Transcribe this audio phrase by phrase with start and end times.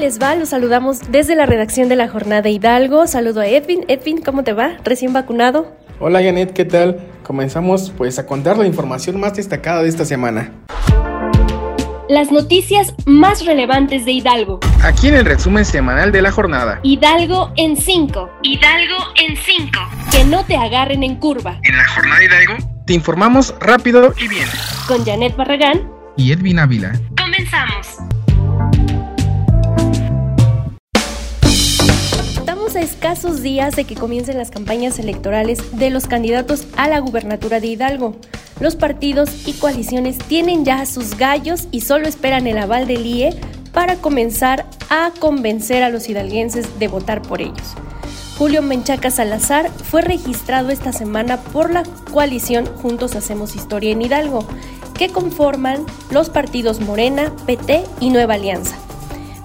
[0.00, 0.34] les va?
[0.34, 3.06] Los saludamos desde la redacción de la Jornada Hidalgo.
[3.06, 3.84] Saludo a Edwin.
[3.86, 4.78] Edwin, ¿cómo te va?
[4.82, 5.76] ¿Recién vacunado?
[5.98, 6.98] Hola Janet, ¿qué tal?
[7.22, 10.52] Comenzamos pues a contar la información más destacada de esta semana.
[12.08, 14.58] Las noticias más relevantes de Hidalgo.
[14.82, 16.80] Aquí en el resumen semanal de la jornada.
[16.82, 18.30] Hidalgo en 5.
[18.42, 19.78] Hidalgo en 5.
[20.10, 21.60] Que no te agarren en curva.
[21.62, 22.54] En la jornada Hidalgo
[22.86, 24.48] te informamos rápido y bien.
[24.88, 26.98] Con Janet Barragán y Edwin Ávila.
[27.16, 27.98] Comenzamos.
[32.80, 37.68] Escasos días de que comiencen las campañas electorales de los candidatos a la gubernatura de
[37.68, 38.16] Hidalgo.
[38.58, 43.34] Los partidos y coaliciones tienen ya sus gallos y solo esperan el aval del IE
[43.72, 47.76] para comenzar a convencer a los hidalguenses de votar por ellos.
[48.36, 54.46] Julio Menchaca Salazar fue registrado esta semana por la coalición Juntos Hacemos Historia en Hidalgo,
[54.94, 58.76] que conforman los partidos Morena, PT y Nueva Alianza.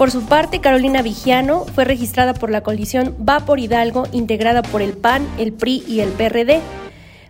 [0.00, 4.80] Por su parte, Carolina Vigiano fue registrada por la coalición Va por Hidalgo, integrada por
[4.80, 6.62] el PAN, el PRI y el PRD.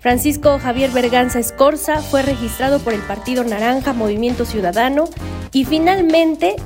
[0.00, 5.04] Francisco Javier Berganza Escorza fue registrado por el Partido Naranja Movimiento Ciudadano
[5.52, 6.56] y finalmente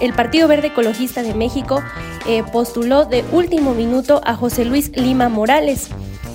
[0.00, 1.80] el Partido Verde Ecologista de México
[2.26, 5.88] eh, postuló de último minuto a José Luis Lima Morales.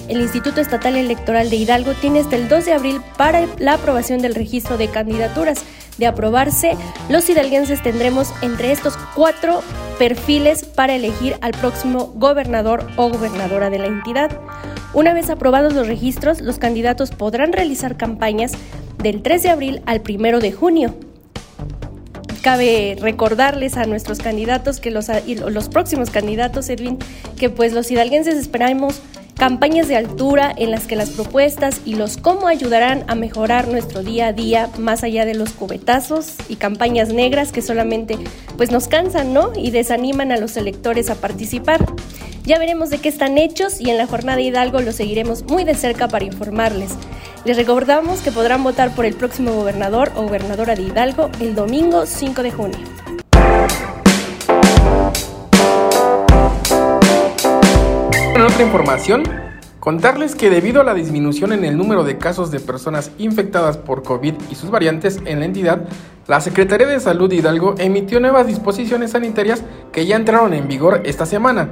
[0.09, 4.21] El Instituto Estatal Electoral de Hidalgo tiene hasta el 2 de abril para la aprobación
[4.21, 5.63] del registro de candidaturas
[5.99, 6.75] de aprobarse,
[7.09, 9.61] los hidalguenses tendremos entre estos cuatro
[9.99, 14.31] perfiles para elegir al próximo gobernador o gobernadora de la entidad.
[14.93, 18.53] Una vez aprobados los registros, los candidatos podrán realizar campañas
[18.97, 20.95] del 3 de abril al 1 de junio.
[22.41, 26.97] Cabe recordarles a nuestros candidatos que los, los próximos candidatos, Edwin,
[27.37, 29.01] que pues los hidalguenses esperamos
[29.39, 34.03] campañas de altura en las que las propuestas y los cómo ayudarán a mejorar nuestro
[34.03, 38.17] día a día más allá de los cubetazos y campañas negras que solamente
[38.57, 39.53] pues nos cansan, ¿no?
[39.55, 41.85] Y desaniman a los electores a participar.
[42.43, 45.73] Ya veremos de qué están hechos y en la jornada Hidalgo los seguiremos muy de
[45.73, 46.91] cerca para informarles.
[47.45, 52.05] Les recordamos que podrán votar por el próximo gobernador o gobernadora de Hidalgo el domingo
[52.05, 53.08] 5 de junio.
[58.39, 59.23] En otra información,
[59.81, 64.01] contarles que debido a la disminución en el número de casos de personas infectadas por
[64.01, 65.81] COVID y sus variantes en la entidad,
[66.25, 69.61] la Secretaría de Salud de Hidalgo emitió nuevas disposiciones sanitarias
[69.91, 71.67] que ya entraron en vigor esta semana.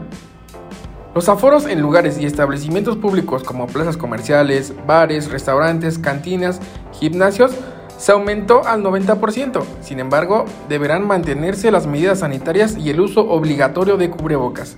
[1.16, 6.60] Los aforos en lugares y establecimientos públicos como plazas comerciales, bares, restaurantes, cantinas,
[6.92, 7.54] gimnasios
[7.98, 9.64] se aumentó al 90%.
[9.80, 14.76] Sin embargo, deberán mantenerse las medidas sanitarias y el uso obligatorio de cubrebocas.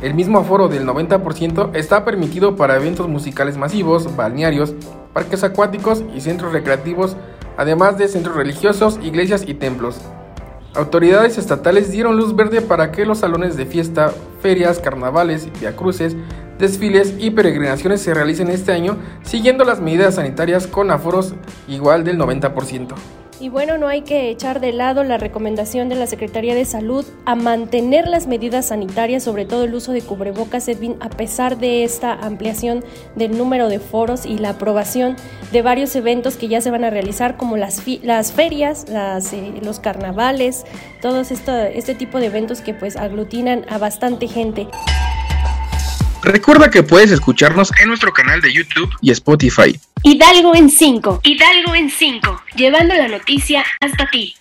[0.00, 4.74] El mismo aforo del 90% está permitido para eventos musicales masivos, balnearios,
[5.12, 7.18] parques acuáticos y centros recreativos,
[7.58, 10.00] además de centros religiosos, iglesias y templos.
[10.74, 16.16] Autoridades estatales dieron luz verde para que los salones de fiesta, ferias, carnavales, viacruces,
[16.58, 21.34] desfiles y peregrinaciones se realicen este año siguiendo las medidas sanitarias con aforos
[21.68, 22.94] igual del 90%.
[23.40, 27.06] Y bueno, no hay que echar de lado la recomendación de la Secretaría de Salud
[27.24, 31.82] a mantener las medidas sanitarias, sobre todo el uso de cubrebocas, Edwin, a pesar de
[31.82, 32.84] esta ampliación
[33.16, 35.16] del número de foros y la aprobación
[35.52, 39.54] de varios eventos que ya se van a realizar, como las, las ferias, las, eh,
[39.62, 40.66] los carnavales,
[41.00, 44.68] todos este tipo de eventos que pues aglutinan a bastante gente.
[46.22, 49.80] Recuerda que puedes escucharnos en nuestro canal de YouTube y Spotify.
[50.02, 51.20] Hidalgo en 5.
[51.24, 52.42] Hidalgo en 5.
[52.56, 54.34] Llevando la noticia hasta ti.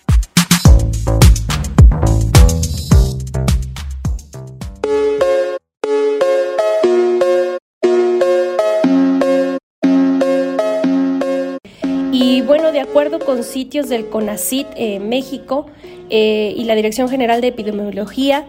[12.13, 15.65] Y bueno, de acuerdo con sitios del CONACIT eh, México
[16.09, 18.45] eh, y la Dirección General de Epidemiología,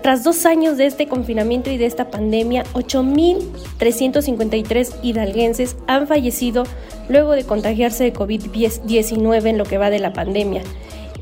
[0.00, 6.64] tras dos años de este confinamiento y de esta pandemia, 8.353 hidalguenses han fallecido
[7.08, 10.62] luego de contagiarse de COVID-19 en lo que va de la pandemia.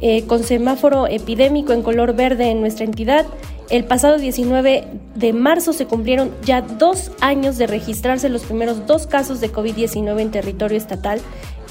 [0.03, 3.26] Eh, con semáforo epidémico en color verde en nuestra entidad,
[3.69, 4.85] el pasado 19
[5.15, 10.20] de marzo se cumplieron ya dos años de registrarse los primeros dos casos de COVID-19
[10.20, 11.20] en territorio estatal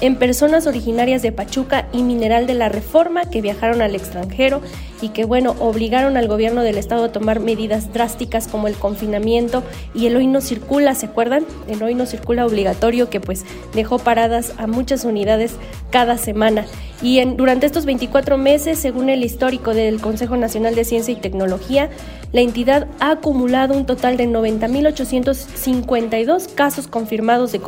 [0.00, 4.62] en personas originarias de Pachuca y Mineral de la Reforma que viajaron al extranjero
[5.02, 9.62] y que, bueno, obligaron al gobierno del estado a tomar medidas drásticas como el confinamiento
[9.94, 11.44] y el hoy no circula, ¿se acuerdan?
[11.68, 13.44] El hoy no circula obligatorio que pues
[13.74, 15.56] dejó paradas a muchas unidades
[15.90, 16.66] cada semana.
[17.02, 21.16] Y en, durante estos 24 meses, según el histórico del Consejo Nacional de Ciencia y
[21.16, 21.88] Tecnología,
[22.32, 27.60] la entidad ha acumulado un total de 90.852 casos confirmados de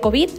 [0.00, 0.30] COVID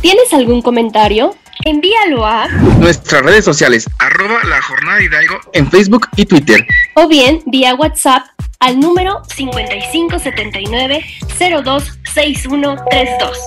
[0.00, 1.34] ¿Tienes algún comentario?
[1.64, 2.46] Envíalo a
[2.78, 6.64] nuestras redes sociales, arroba la jornada Hidalgo en Facebook y Twitter.
[6.94, 8.22] O bien vía WhatsApp
[8.60, 11.04] al número 5579
[11.36, 13.38] 026132.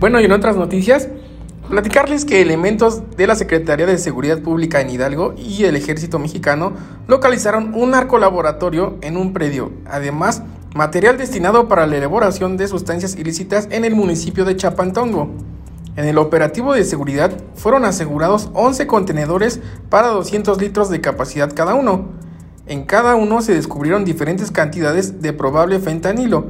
[0.00, 1.08] Bueno, y en otras noticias,
[1.68, 6.74] Platicarles que elementos de la Secretaría de Seguridad Pública en Hidalgo y el Ejército Mexicano
[7.08, 9.72] localizaron un arco laboratorio en un predio.
[9.86, 10.42] Además,
[10.74, 15.30] material destinado para la elaboración de sustancias ilícitas en el municipio de Chapantongo.
[15.96, 21.74] En el operativo de seguridad fueron asegurados 11 contenedores para 200 litros de capacidad cada
[21.74, 22.08] uno.
[22.66, 26.44] En cada uno se descubrieron diferentes cantidades de probable fentanilo,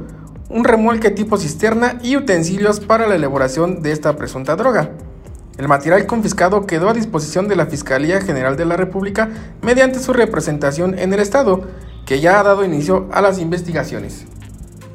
[0.49, 4.91] un remolque tipo cisterna y utensilios para la elaboración de esta presunta droga.
[5.57, 9.29] El material confiscado quedó a disposición de la Fiscalía General de la República
[9.61, 11.61] mediante su representación en el Estado,
[12.05, 14.25] que ya ha dado inicio a las investigaciones.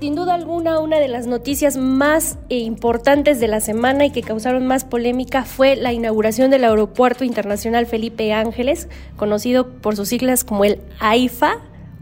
[0.00, 4.66] Sin duda alguna, una de las noticias más importantes de la semana y que causaron
[4.66, 10.64] más polémica fue la inauguración del Aeropuerto Internacional Felipe Ángeles, conocido por sus siglas como
[10.64, 11.58] el AIFA,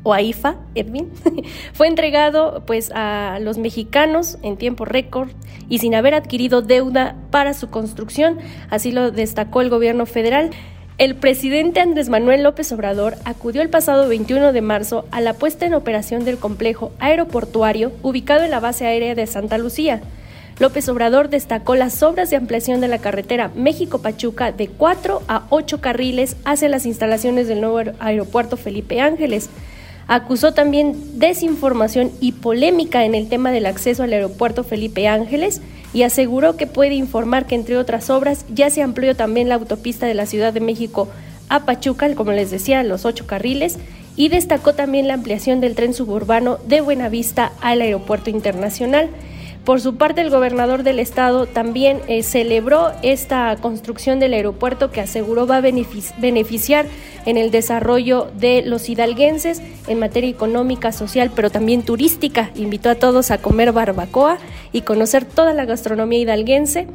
[0.08, 0.56] o AIFA,
[1.74, 5.28] fue entregado pues a los mexicanos en tiempo récord
[5.68, 8.38] y sin haber adquirido deuda para su construcción,
[8.70, 10.50] así lo destacó el gobierno federal.
[10.96, 15.66] El presidente Andrés Manuel López Obrador acudió el pasado 21 de marzo a la puesta
[15.66, 20.00] en operación del complejo aeroportuario ubicado en la base aérea de Santa Lucía.
[20.58, 25.80] López Obrador destacó las obras de ampliación de la carretera México-Pachuca de 4 a 8
[25.82, 29.50] carriles hacia las instalaciones del nuevo aeropuerto Felipe Ángeles.
[30.08, 35.60] Acusó también desinformación y polémica en el tema del acceso al aeropuerto Felipe Ángeles
[35.92, 40.06] y aseguró que puede informar que entre otras obras ya se amplió también la autopista
[40.06, 41.08] de la Ciudad de México
[41.50, 43.78] a Pachuca, como les decía, los ocho carriles,
[44.16, 49.10] y destacó también la ampliación del tren suburbano de Buenavista al aeropuerto internacional.
[49.64, 55.02] Por su parte, el gobernador del estado también eh, celebró esta construcción del aeropuerto que
[55.02, 56.86] aseguró va a beneficiar
[57.28, 62.50] en el desarrollo de los hidalguenses en materia económica, social, pero también turística.
[62.54, 64.38] Invitó a todos a comer barbacoa
[64.72, 66.86] y conocer toda la gastronomía hidalguense,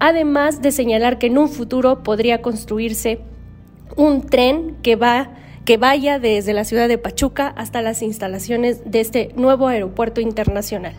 [0.00, 3.20] además de señalar que en un futuro podría construirse
[3.94, 5.30] un tren que va
[5.64, 10.94] que vaya desde la ciudad de Pachuca hasta las instalaciones de este nuevo aeropuerto internacional.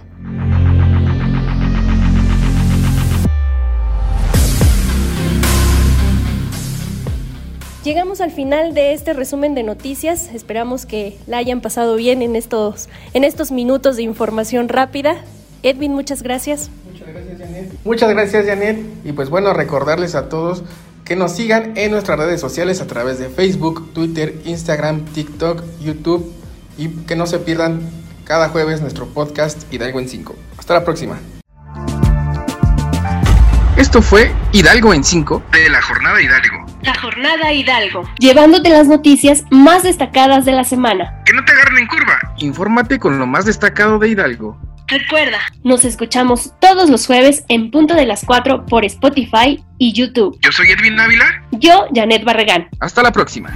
[7.88, 10.30] Llegamos al final de este resumen de noticias.
[10.34, 15.16] Esperamos que la hayan pasado bien en estos, en estos minutos de información rápida.
[15.63, 16.69] Edwin, muchas gracias.
[16.92, 17.72] Muchas gracias, Janet.
[17.86, 18.86] Muchas gracias, Janet.
[19.06, 20.63] Y pues bueno, recordarles a todos
[21.06, 26.29] que nos sigan en nuestras redes sociales a través de Facebook, Twitter, Instagram, TikTok, YouTube
[26.77, 27.79] y que no se pierdan
[28.25, 30.36] cada jueves nuestro podcast Hidalgo en 5.
[30.58, 31.17] Hasta la próxima.
[33.77, 36.56] Esto fue Hidalgo en 5 de la Jornada Hidalgo.
[36.81, 38.03] La Jornada Hidalgo.
[38.19, 41.24] Llevándote las noticias más destacadas de la semana.
[41.25, 42.19] Que no te agarren en curva.
[42.38, 44.57] Infórmate con lo más destacado de Hidalgo.
[44.88, 50.38] Recuerda, nos escuchamos todos los jueves en punto de las 4 por Spotify y YouTube.
[50.41, 51.43] Yo soy Edwin Ávila.
[51.51, 52.69] Yo, Janet Barragán.
[52.79, 53.53] Hasta la próxima.